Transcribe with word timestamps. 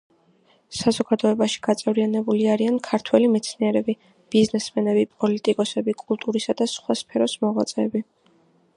საზოგადოებაში 0.77 1.61
გაწევრიანებული 1.67 2.47
არიან 2.55 2.79
ქართველი 2.89 3.29
მეცნიერები, 3.35 3.97
ბიზნესმენები, 4.37 5.07
პოლიტიკოსები, 5.21 5.99
კულტურისა 6.05 6.61
და 6.63 6.73
სხვა 6.77 7.01
სფეროს 7.05 7.41
მოღვაწეები. 7.47 8.07